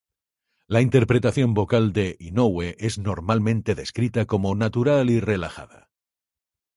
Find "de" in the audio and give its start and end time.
1.93-2.17